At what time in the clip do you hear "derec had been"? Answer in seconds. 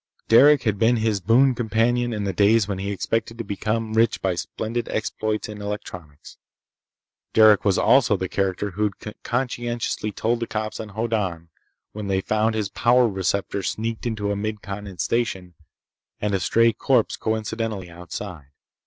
0.29-0.95